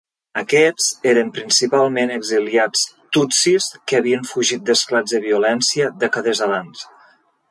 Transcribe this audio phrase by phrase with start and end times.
[0.41, 6.85] Aquests eren principalment exiliats tutsis que havien fugit d'esclats de violència dècades abans.